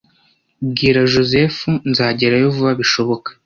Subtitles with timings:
[0.69, 3.29] Bwira Joseph nzagerayo vuba bishoboka.